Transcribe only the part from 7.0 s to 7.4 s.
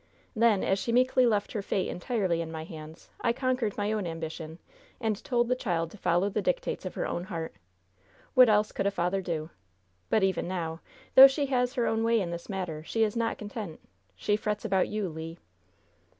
own